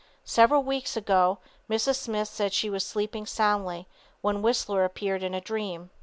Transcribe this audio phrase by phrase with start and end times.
[0.25, 1.37] Several weeks ago
[1.69, 1.93] Mrs.
[1.97, 3.87] Smith says she was sleeping soundly
[4.21, 5.91] when Whistler appeared in a dream.